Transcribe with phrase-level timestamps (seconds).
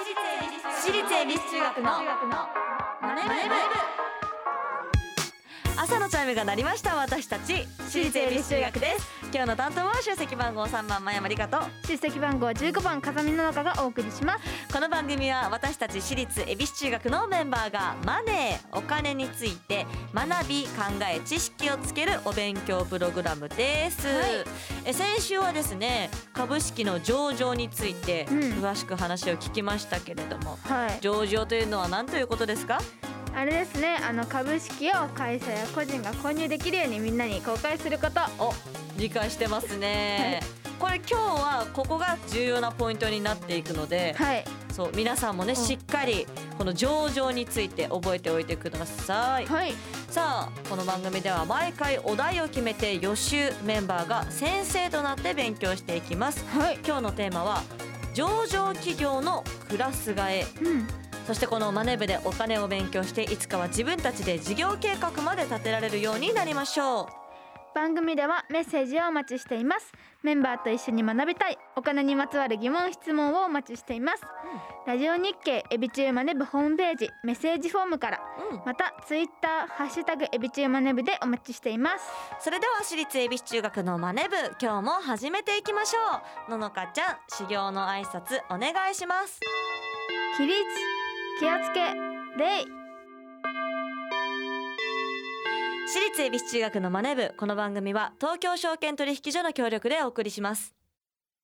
[0.00, 1.90] 私立恵比寿中学の
[3.02, 3.28] マネブ
[5.76, 9.06] 朝のチャイムが鳴りました私たち私立恵比寿中学です。
[9.24, 11.58] 今日の担当は出席番号3番前山理香と。
[11.86, 14.72] 出席番号15番風見の中がお送りします。
[14.72, 28.38] この番組は私たち私立恵比寿中学のメンバーがマネーお金について学び考え知識をつけるお勉強プログラムです、はいえ先週はですね株式の上場についてうん。
[28.60, 30.98] 詳しく話を聞きましたけれども、はい。
[31.00, 32.80] 上場というのは何ということですか？
[33.34, 38.20] あれですねあの株式を会社や個人が購入できるようにみんなに公開すること。
[38.44, 38.52] お
[38.96, 40.40] 理解してますね、
[40.80, 44.44] これ今日はここが重要なポイントになっていくので、はい。
[44.72, 45.56] そう皆さんもねん。
[45.56, 49.46] しっかりこの上場について覚えておいてください。
[49.46, 49.74] はい。
[50.08, 56.42] さあこの番組では毎回お題を決めて予習メンバーが先生となって勉強していきます。
[56.46, 56.78] はい。
[56.82, 57.62] 今日のテーマは
[58.14, 60.46] 上場企業のクラス替え。
[60.62, 60.88] うん。
[61.26, 67.20] そしてこのマネ部でお金を勉強していつかは自分たちで事業計画まで立てられるようになりましょう。
[67.72, 69.92] 番組ではメッセージをお待ちしています
[70.22, 71.58] メンバーと一緒に学びたい。
[71.76, 74.22] お金にまつわる疑問質問をお待ちしています、
[74.86, 78.62] ラジオ日経エビチューマネブホームページメッセージフォームからうん。
[78.66, 82.04] またツイッターハッシュタグエビチューマネブでお待ちしています。
[82.40, 85.98] それでは私立恵比寿中学のマネ部今日も始めていきましょ
[86.48, 86.50] う。
[86.50, 89.40] ののかちゃん修行の挨拶お願いします。
[90.36, 90.54] 起立
[91.38, 91.94] 気をつけ
[92.36, 92.79] 礼
[95.92, 97.34] 私立恵比寿中学のマネ部。
[97.36, 100.72] この番組は東京証券取引所の協力でお送りします。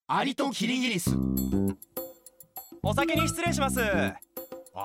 [0.07, 1.11] アリとキリギリス。
[2.81, 3.81] お先に失礼します。
[3.81, 4.15] ア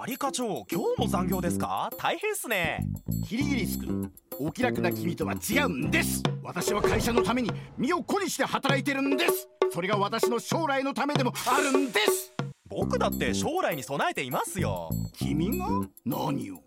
[0.07, 1.91] リ課長今日も残業ですか？
[1.99, 2.83] 大変っすね。
[3.29, 6.23] キリギリス君お気楽な君とは違うんです。
[6.41, 9.47] 私は会社のために身を粉にして働いてるんです。
[9.71, 12.33] それが私の将来のためでもあるんです。
[12.67, 14.89] 僕だって将来に備えていますよ。
[15.13, 15.67] 君が？
[16.03, 16.63] 何を？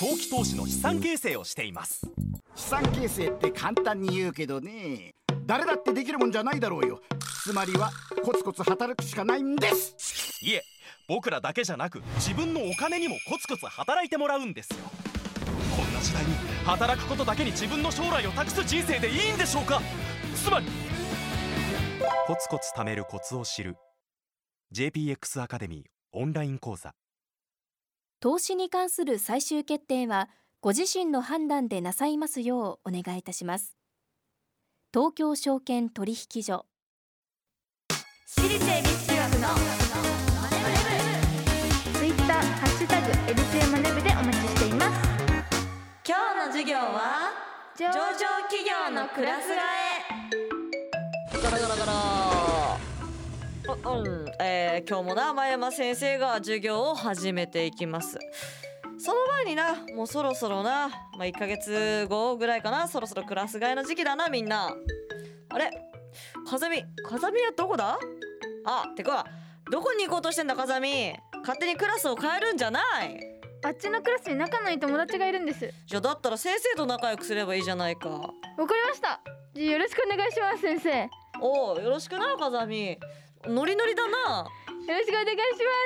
[0.00, 2.06] 長期投資の資産形成をしています。
[2.54, 5.12] 資産形成って簡単に言うけどね
[5.44, 7.02] 誰だってできるもんじゃないだろうよ。
[7.44, 7.90] つまりは
[8.24, 10.38] コツコツ働くしかないんです。
[10.40, 10.62] いえ
[11.06, 14.76] 僕らだけじゃなく自分のお金にもコツコツ働いてもらうんですよ。
[15.76, 16.32] こんな時代に
[16.64, 19.82] 働くことだけに自分の将来を託す人生でいいんでしょうか。
[20.34, 20.66] つまり
[22.26, 23.76] コツコツ貯めるコツを知る
[24.74, 26.94] JPX アカデミーオンライン講座
[28.20, 30.28] 投資に関する最終決定は
[30.60, 33.78] ご自身の判断でなさいますようお願いいたします。
[34.92, 36.66] 東京証券取引所。
[38.26, 39.54] 私立恵比寿中学のマ
[40.50, 40.58] ネ
[41.98, 44.90] ツイッターハッシュタグエビチューマネブでお待ちしています。
[46.06, 47.32] 今日の授業は
[47.74, 48.00] 上上場
[48.50, 51.42] 企業のクラス替え。
[51.42, 52.59] ガラガラガラ
[53.82, 58.18] ううん、えー、今日もな前山先生が授業を始めていきます。
[58.98, 62.88] その前になもうそろそろな、まあ、1ヶ月後ぐらいかな。
[62.88, 64.74] そろそろクラス替えの時期だなみんな。
[65.48, 65.70] あれ？
[66.48, 66.84] 風見。
[67.08, 67.98] 風見はどこだ？
[68.66, 69.24] あてか
[69.70, 71.14] どこに行こうとしてんだ風見？
[71.40, 73.18] 勝手にクラスを変えるんじゃない。
[73.64, 75.72] あっちのクラスに仲のいい友達がいるんです。
[75.86, 78.08] じゃあだったら先生と仲良くすればいいじゃないか。
[78.10, 79.22] わかりました。
[79.58, 80.98] よろしくお願いします先生。
[80.98, 81.08] よ
[81.40, 82.98] おうよろしくな風見
[83.46, 84.44] ノリノリだな。
[84.86, 85.34] ろしくお願いし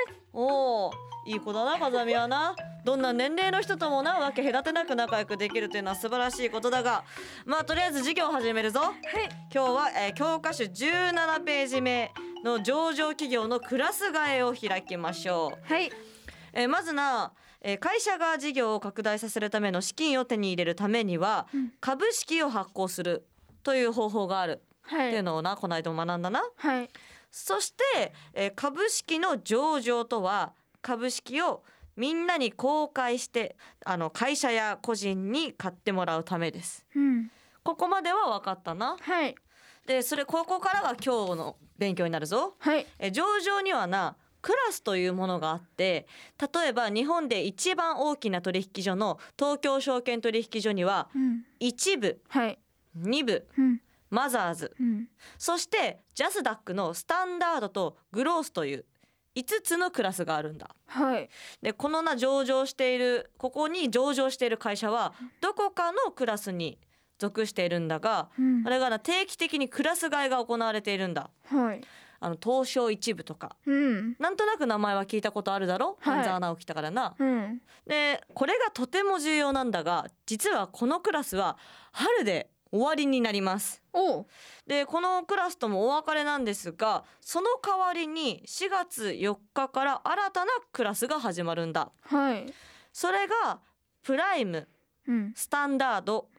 [0.09, 0.19] ます。
[0.33, 0.91] おう
[1.25, 2.55] いい子だな風見はな。
[2.83, 7.03] どんな年齢の人ともなわけ隔てなく仲良くできるというのは素晴らしいことだが。
[7.45, 8.79] まあとりあえず授業を始めるぞ。
[8.81, 8.93] はい。
[9.53, 12.11] 今日は、えー教科書17ページ目
[12.43, 15.73] の上場企業のクラス替えを開きましょう。
[15.73, 15.89] はい。
[16.53, 21.71] えーまずな、えー会社が事業を拡大させるための資金を手に入れるためには、うん。
[21.79, 23.25] 株式を発行する
[23.63, 24.61] という方法がある。
[24.83, 25.07] はい。
[25.07, 26.43] っていうのをなこの間も学んだな。
[26.57, 26.89] はい
[27.37, 31.63] そして、えー株式の上場とは株式を
[31.97, 36.85] みんなに公開してあの会社や個人に買ってもらうためです。
[36.95, 37.29] うん
[37.63, 38.95] ここまでは分かったな。
[38.99, 39.35] はい
[39.85, 42.55] でそれここからが今日の勉強になるぞ。
[42.59, 46.07] はいえー上場にはなクラスというものがあって
[46.53, 52.59] 例えば日本で一番大きな取引所の東京証券取引所にはうん1部はい
[52.97, 55.07] 2部うんマザーズうん。
[55.37, 58.85] そしてジャスダックのスタンダードとグロースという
[59.35, 60.69] 5つのクラスがあるんだ。
[60.87, 61.29] はい。
[61.61, 66.79] でこのな上場しているここに上場している会社はどこかのクラスに
[67.17, 68.63] 属しているんだがうん。
[68.65, 71.29] あれがな定期的にクラス替えが行われているんだ。
[71.45, 71.81] はい。
[72.21, 73.55] あの東証一部とか。
[73.65, 74.15] うん。
[74.19, 76.15] なんとなく名前は聞いたことあるだろ、はい。
[76.15, 77.13] 半沢直樹だからな。
[77.19, 77.61] うん。
[77.85, 81.57] でこれがとても重要なんだが実はこのクラスは
[81.91, 83.81] 春で終わりになります。
[84.67, 91.91] でこのクラスともお別れなんですがその代わりに4月4日から新たなクラスが始まるんだ。
[92.01, 92.45] はい。
[92.91, 93.59] それが
[94.03, 94.67] プライム
[95.07, 95.33] うん。
[95.35, 96.29] スタンダード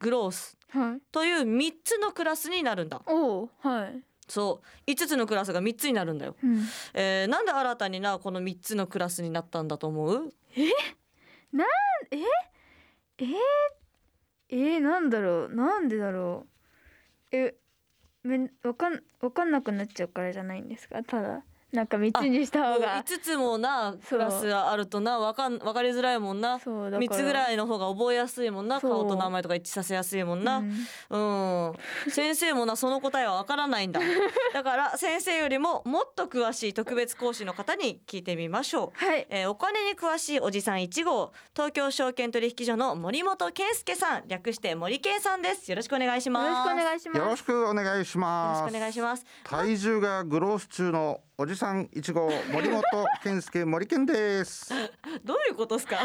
[0.00, 1.00] グロースはい。
[1.12, 3.00] という3つのクラスになるんだ。
[3.60, 4.02] はい。
[4.28, 4.90] そう。
[4.90, 6.60] 5つのクラスが3つになるんだよ、うん。
[6.94, 10.32] えー、なんで新たになこの3つのクラスになったんだと思う？
[10.56, 10.62] え？
[13.18, 13.36] ー、
[14.48, 15.54] えー、なんだろう。
[15.54, 16.46] なんでだろ
[17.32, 17.36] う。
[17.36, 17.56] え
[18.22, 21.02] めんわかんわかんなくなっちゃうからじゃないんですか？
[21.02, 21.44] ただ。
[21.76, 23.04] なんか三つにした方が。
[23.04, 26.58] 5つもなクラスがあるとなわかん分かりづらいもんな。
[26.58, 27.06] そうだから。
[27.06, 30.62] 3つぐらいの方が覚えやすいもんな顔と名前とか一致させやすいもんな、
[31.10, 31.68] うん。
[31.68, 31.74] うん、
[32.10, 34.00] 先生もなその答えはわからないんだ。
[34.54, 39.26] だから先生よりももっと詳しい特別講師の方に聞いてみましょう、はい。
[39.28, 44.28] えーお金に詳しいおじさん1号東京証券取引所の森本健介さん。
[44.28, 45.70] 略して森健さんです。
[45.70, 46.48] よろしくお願いしよます。
[46.48, 47.30] ろしくお願いしよます。
[47.30, 49.26] ろしくお願いしよろますしくお願いします。
[49.44, 52.82] 体重がグロース中のおじさん一号森本
[53.22, 54.72] 健介森健です。
[55.22, 55.98] どういうことですか？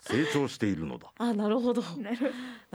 [0.00, 1.10] 成長しているのだ。
[1.16, 1.80] あなるほど。
[1.80, 2.10] な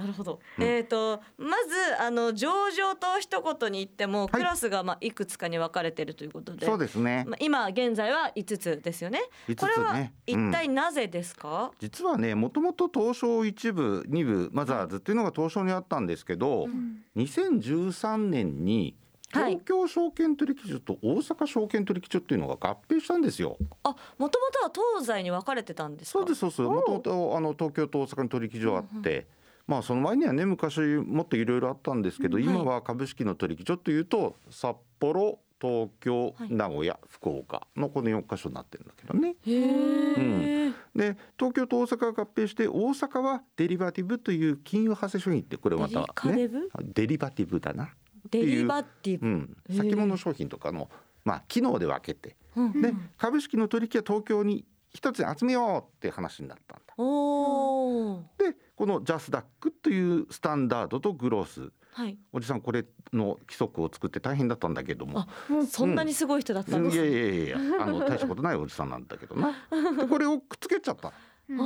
[0.03, 0.39] るほど。
[0.57, 0.63] うん。
[0.63, 4.29] えっ、とまずあの上々と一言に言っても、はい。
[4.29, 7.23] クラスがまあいくつかに分かれてるということでそうですね。
[7.27, 9.21] まあ、今現在は5つですよね。
[9.47, 10.51] 5つこれはね一うん。
[10.51, 16.67] 体なぜですか、実はねもともと東証一部二部マザーズっていうのが東証にあったんですけど、
[17.15, 18.95] 2013年にはい
[19.33, 23.57] 東京証券取引所と大阪証券取引所っていうのが合併したんですよ。
[23.83, 23.95] あも
[24.29, 26.19] ともとは東西に分かれてたんですか？
[26.19, 26.61] そうですそうです。
[26.61, 29.25] もともとあの東京と大阪に取引所あって、
[29.65, 36.53] まあその前にはね昔もっといろいろあったんですけど、今は株式の取引所というと札幌、東京、はい。
[36.53, 39.35] 名古屋、福岡のこの4カ所になってるんだけどね。
[39.45, 46.69] へえ、で東京と大阪が合併して大阪はデリバティブという金融派生商品ってこれまたねブ？
[46.93, 47.89] デリバティブだな。
[48.29, 50.89] デリバティブ、う先物商品とかの
[51.25, 52.81] まあ機能で分けてうん。
[52.81, 56.93] で株式の取引は東京に一つに集めようって話になったんだ。
[56.95, 61.71] でこのジャスダックというスタンダードとグロース。
[61.93, 62.17] はい。
[62.31, 65.19] おじさんこれの規則を作って大変だったんだけども。
[65.19, 65.27] あ
[65.69, 69.53] そんなにすごい人だったんですいやいやいやいやあの大したことないおじさんなんだけどな。
[69.97, 71.11] でこれをくっつけちゃった。
[71.49, 71.57] うん。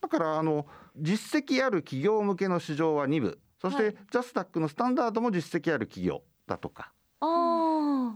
[0.00, 0.66] だからあの
[0.96, 3.38] 実績ある企業向けの市場は2部
[3.70, 3.94] そして、はい。
[4.10, 6.92] ジャスダックのスタンダードも実績ある企業だとか、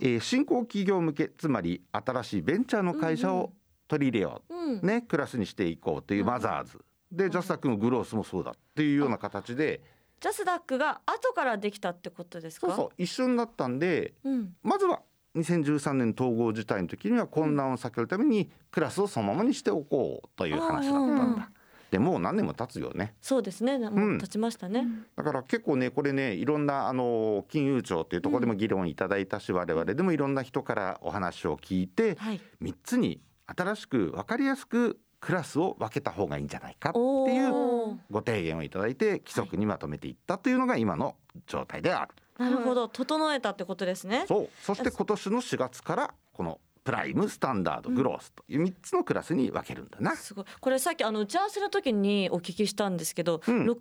[0.00, 3.40] えー新興企業向けつまり新しいベンチャーの会社うんうん。
[3.42, 3.52] を
[3.88, 4.78] 取り入れようん。
[4.80, 6.78] う、ねクラスにしていこうというマザーズ。
[7.10, 9.80] でジャスダックのグロースもそうだっていうような形で
[10.20, 12.66] ジャスダックが後からできたってことですか？
[12.68, 14.54] そうそう一緒になったんでうん。
[14.62, 15.00] まずは
[15.36, 21.44] 2013年統合自体の時には混乱を避けるためにクラスをそのままにしておこうという話だったうんん
[21.90, 21.98] だ。
[21.98, 23.14] でもう何年も経つよね。
[23.20, 23.78] そうですね。
[23.78, 24.86] もう経ちましたね、
[25.16, 32.40] だから結構ねこれねいろんなあの金融庁っていうところでも議論いただいたし、我々でもいろんな人からお話を聞いてはい。
[32.62, 37.96] 3つに新しく分かりやすくクラスを分けた方がいいんじゃないかっておいうー。
[38.10, 42.12] ご提言をいただいて規則にまとめていったというのが今の状態である。
[42.38, 42.86] なるほど。
[42.86, 44.24] 整えたってことですね。
[44.28, 44.50] そう。
[44.62, 50.16] そして今年の4月からこのプライムスタンダードグロースという3つのクラスに分けるんだな。
[50.16, 50.44] すごい。
[50.58, 53.54] これさっきあの打ち合わせの時にお聞きしたんですけど、うん。
[53.56, 53.72] 60年ぶ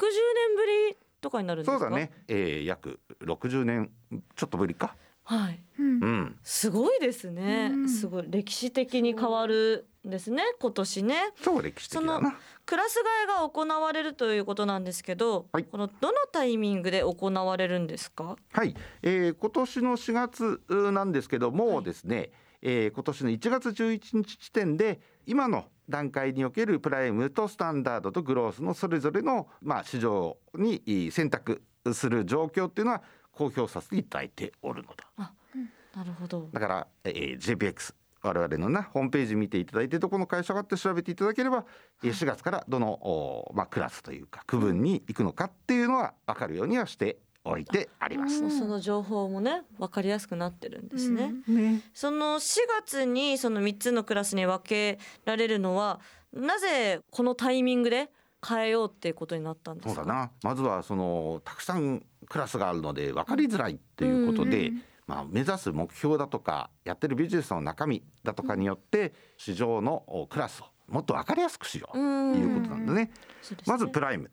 [0.89, 1.79] りとかになるんですか？
[1.79, 3.91] そうだね、えー、約60年
[4.35, 4.97] ちょっとぶりか。
[5.23, 5.63] はい。
[5.79, 5.85] うん。
[5.85, 7.89] うん、すごいですね、うん。
[7.89, 11.15] すごい歴史的に変わるんですね今年ね。
[11.41, 12.37] 超歴史的だそな。
[12.65, 15.63] クラス替えが行われるということなんですけど、はい。
[15.63, 18.35] このどのタイミングで行われるんですか？
[18.51, 31.61] はい、えー、今年の4月うなんですけどもはいですね、えー今年の1月11日時点で今の段階におけるプライムとスタンダードとグロースのそれぞれの、まあ、市場にえー選択
[31.93, 35.33] する状況っていうのは公表させていただいておるのだ。
[35.95, 41.65] なるほどだから、えー、JPX 我々のなホームページ見ていただいてどこの会社があって調べていただければ、
[42.03, 48.57] えー4月からどの、おまあ、クラスというか区分に行くのかっていうのは分かるようにはしておいてあります。
[48.57, 51.81] その情報もね分かりやすくなってるんですね、ね。
[51.93, 55.99] その4月にその3つのクラスに分けられるのは
[56.33, 58.09] なぜこのタイミングで
[58.47, 59.95] 変えようっていうことになったんですか？
[59.95, 60.31] そうだな。
[60.43, 73.05] まずはそのたくさんクラスがあるので分かりづらいっていうことで、うんまあ、目指す目標だとかやってるビジネスの中身だとかによって市場のおクラスをもっと分かりやすくしようということなんだね。
[73.05, 73.11] ね。
[73.65, 74.29] まずプライム。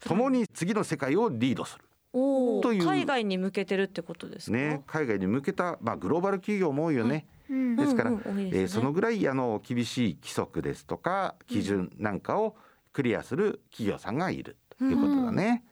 [0.00, 1.84] 共に次の世界をリードする。
[2.12, 2.84] という。
[2.84, 4.56] 海外に向けてるってことですか？
[4.56, 7.26] ね、海外に向けた、まあ、グローバル企業も多いよね。
[7.50, 7.76] うん。
[7.76, 8.50] ですから、うんうんね。
[8.52, 12.56] えーそのぐらいあの厳しい規則ですとか基準なんかを
[12.92, 15.64] クリアする企業さんがいるということだね。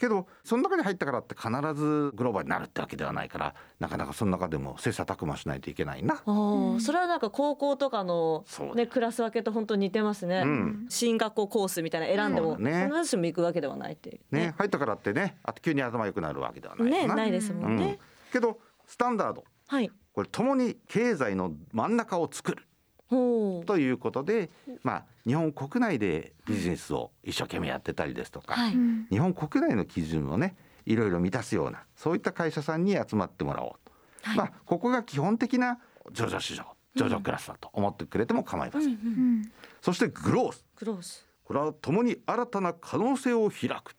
[0.00, 6.22] けどその中に入ったからって必ずグローバルになるってわけではないからなかなかその中でも切磋琢磨しないといけないな。
[6.24, 10.42] あーそれはなんか高校とかのねクラス分けと本当に似てますね。
[10.44, 17.14] うん進学校コースみたいな選んでもね必ずしも行くわけではないっていうね入ったからってねあと急に頭良くなるわけではないねな。
[17.16, 17.98] ないですもうんんね。
[18.32, 19.90] けどスタンダードはい。
[20.12, 22.64] これともに経済の真ん中を作る。
[23.10, 24.50] ということで、
[24.82, 28.74] まあ、日本国内でビジネスを一生懸命やってたりですとか、はい。
[28.74, 34.36] うん日本国内の基準をねいろいろ満たすようなそういった会社さんに集まってもらおうと、はい。
[34.36, 35.78] まあここが基本的な
[36.12, 36.64] 上場市場
[36.94, 40.64] 上場クラスだと思ってくれても構いません、うんそしてグロース。
[40.76, 41.26] クロース。
[41.44, 43.96] これは共に新たな可能性を開く、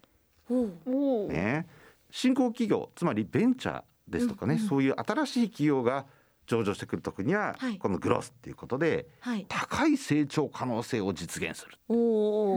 [1.27, 1.67] ね、
[2.09, 6.05] 新興企業つまりベンチャーですとかね、そういう新しい企業が
[6.47, 9.45] 上場してくるときには、はいこのグロースっていうことではい。
[9.47, 11.95] 高い成長可能性を実現する、お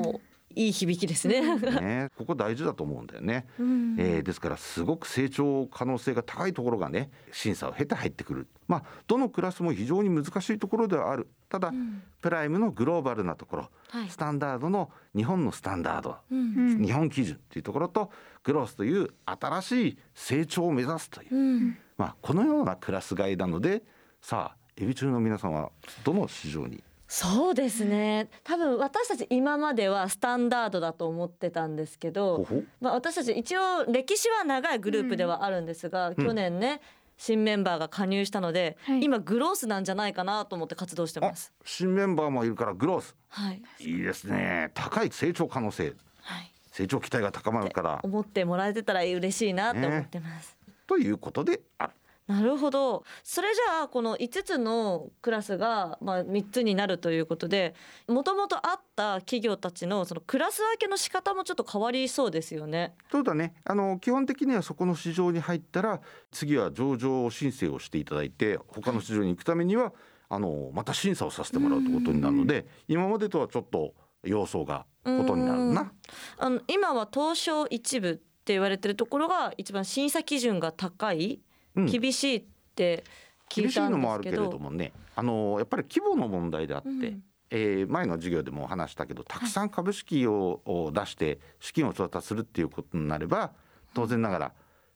[0.01, 0.21] お。
[0.57, 1.59] いい響きですね。
[1.59, 3.47] ね、ここ大事だと思うんだよね。
[3.59, 16.39] うんえーですからすごく成長可能性が高いところがね審査を経て入ってくるまあどのクラスも非常に難しいところではあるただ、んプライムのグローバルなところ、はいスタンダードの日本のスタンダード、うん。
[16.39, 16.43] う
[16.77, 18.11] ん日本基準というところと
[18.45, 21.77] グロースという新しい成長を目指すという、うん。
[21.97, 23.83] まあ、このようなクラス替えなので
[24.21, 25.71] さあエビ中の皆さんは
[26.03, 26.83] どの市場に？
[27.07, 28.29] そうですね。
[28.43, 32.39] 多分私たち今まではスタンダードだと思ってたんですけど。
[32.39, 36.15] ほほまあ、私たち一応歴史は長いグループではあるんですが、ん。
[36.17, 36.81] 去年ね
[37.17, 39.05] 新メンバーが加入したので、はい。
[39.05, 41.53] 今グロースなんじゃないかなと思って活動してあます。
[41.65, 43.15] 新メンバーもいるからグロース。
[43.29, 44.73] はい、いいですね。
[44.75, 45.95] 高い成長可能性。
[46.23, 48.01] はい、成長期待が高まるから。
[48.03, 50.57] 思ってもらえてたら嬉しいなって思ってます。
[50.87, 51.93] ということである。
[52.27, 57.75] なるほどそれじゃあこの5つのクラスがまあ3つになるということで
[58.09, 62.95] もともとあった企業たちのそのクラス分けの仕方もちょっと変わりそうですよね。
[63.13, 66.01] そうだねあの基本的にはそこの市場に入ったら
[66.31, 69.93] 次は上場申請をしていただいて他の市場に行くためには
[70.31, 75.93] あのまた審査をさせてもらうということになるので今までとはちょっと様相がことになるな。
[76.39, 78.23] あの今は東証一部
[78.53, 81.41] 言われてるところが一番審査基準が高い、
[81.75, 81.87] うん。
[81.87, 83.05] 厳しいって
[83.49, 84.93] 聞厳しいいたんのもあるけですけどれどもね。
[85.17, 87.23] あのやっぱり規模の問題であって、うん。
[87.51, 93.53] えー前の授業でもお話したけどたくさん株式をを出して資金を調達するっていうことになれば
[93.93, 94.53] 当然ながら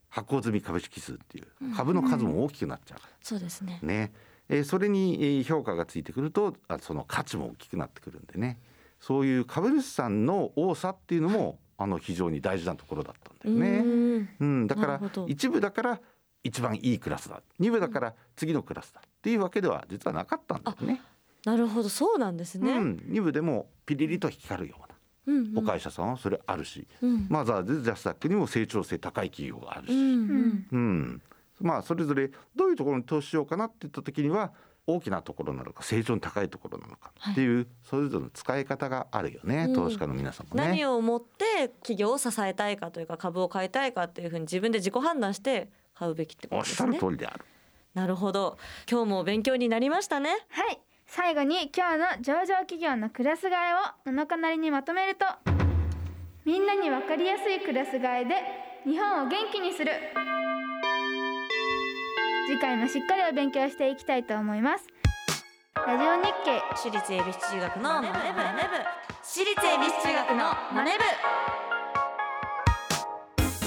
[0.08, 3.00] 発行済み株式数っていう株の数も大きくなっちゃう。
[3.00, 3.12] から。
[3.22, 3.78] そうですね。
[3.82, 4.12] ね、
[4.48, 8.58] えーそれにえー評価がついてくるとあその価値も大きくなってくるんでね。
[8.98, 13.78] そういう株主さんの多さっていうのもあの非常に大事なところだったんだよね。
[13.78, 14.28] うん。
[14.40, 16.00] うん、だから一部だから
[16.44, 17.40] 一番いいクラスだ。
[17.58, 21.00] 二部だから次のクラスだっていうわけでは実はなかったんだよね。
[21.44, 21.88] なるほど。
[21.88, 22.72] そうなんですね。
[22.72, 24.88] うん、二部でもピリリと光るよう
[25.28, 27.26] うんなお会社さんはそれあるし、うん。
[27.28, 30.66] マザーズジャスタックにも成長性高い企業があるし、うんうん。
[30.72, 31.22] うん、
[31.60, 34.52] まあそれぞれどういうところに投資しようかなって言った時には
[34.88, 40.66] 大きなところなのか成長に高いところなのかっていう、それぞれの使い方があるよね、うん投資家の皆さんもね。
[40.66, 47.08] 何をもって企業を支えたいかというか株を買いたいかっていうふうに自分で自己判断して買うべきってこおっしゃるとですね。
[47.10, 47.44] 通りである。
[47.94, 48.56] なるほど
[48.90, 50.30] 今日も勉強になりましたね。
[50.48, 55.24] はい最後に今日の上場企業のクラス替えを7日なりにまとめると
[56.44, 58.34] みんなに分かりやすいクラス替えで
[58.84, 59.92] 日本を元気にする
[62.48, 64.86] 次回もしっかりお勉強していきたいと思います。
[65.86, 66.62] ラジオ日経。
[66.74, 68.14] 私立恵比寿中学のマネブ
[69.22, 70.34] 私立恵比寿中学の
[70.72, 71.04] マネブ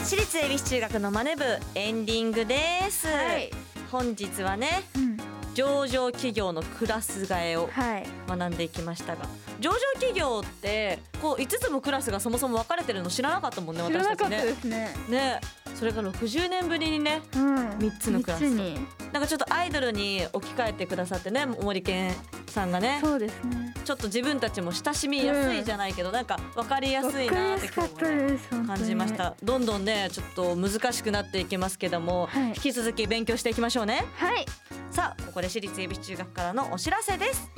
[0.03, 1.43] 私立恵比寿中学のマネブ
[1.75, 2.57] エンディングで
[2.89, 3.51] す、はい、
[3.91, 5.17] 本日はねうん、
[5.53, 8.07] 上場企業のクラス替えをはい。
[8.27, 9.27] 学んでいきましたが
[9.59, 14.95] 上場企業ってこう5つもクラスがそもそも分かれてるの知らなかったもんね知らなかった私たちねですね。
[15.07, 15.41] ね。
[15.75, 17.40] それが60年ぶりにねうん
[17.81, 18.41] 三つのクラス。
[18.41, 18.75] に。
[19.11, 22.13] なんかちょっとアイドルに置き換えてくださってね森健
[22.47, 22.99] さんがね。
[23.03, 23.73] そうですね。
[23.83, 29.35] ちょっと自分たちも親しみやすいじゃないけど、なんか分かりやすいなってね感じました。
[29.43, 32.47] どんどんねちょっと難しくなっていきますけども、はい。
[32.49, 34.05] 引き続き勉強していきましょうね。
[34.15, 34.45] はい。
[34.91, 37.49] さあここで私立恵比寿中学からのお知らせです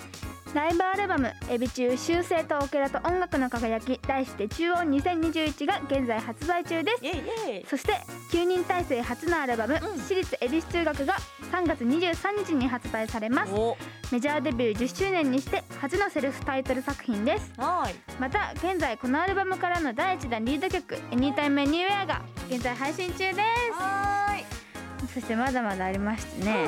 [0.54, 7.04] ライブアルバム「エビ中修正とオケラと音楽の輝き」題して「中央2021」が現在発売中です。
[7.04, 7.94] イエイそして
[8.32, 11.16] 9人体制初のアルバム「私立恵比寿中学」が
[11.52, 13.54] 3月23日に発売されます。
[13.54, 13.76] お。
[14.12, 17.52] メジャーデビュー10周年にして初のセルフタイトル作品です。
[18.20, 23.42] また現在このアルバムからの第1弾リード曲「Anytime Anywhere」が現在配信中で
[25.08, 25.14] す。
[25.16, 26.68] そしてまだまだありましてね、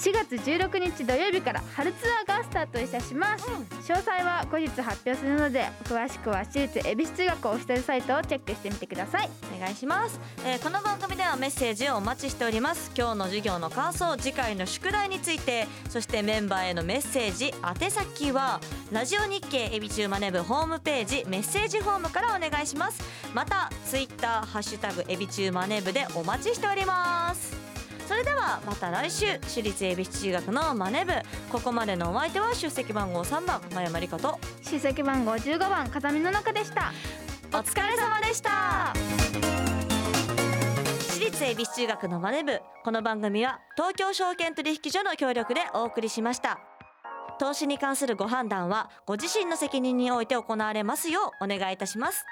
[0.00, 9.28] 4月16日土曜日から春ツアーがスタートいたします、詳細は後日発表するので詳しくは私立恵比寿中学オフィシャルサイトをチェックしてみてください。
[9.54, 12.90] お願いします、えーこの番組ではメッセージをお待ちしております。
[12.96, 18.58] 今日の授業の感想次回の宿題についてそしてメンバーへのメッセージ宛先は
[18.90, 23.02] ラジオ日経エビチューマネブホームページメッセージフォームからお願いします。
[23.34, 27.59] またツイッターハッシュタグエビチューマネブでお待ちしております
[28.10, 31.12] それではまた来週私立恵比寿中学のマネ部。
[31.48, 36.92] ここまでのお相手は出席番号3番真山理香と出席番号15番風見の中でした。
[37.52, 38.92] お疲れ様でした。
[40.98, 46.58] 私立恵比寿中学のマネ部この番組は東京証券取引所の協力でお送りしました。
[47.38, 52.26] 投資に関するご判断はご自身の責任において行われますようお願いいたします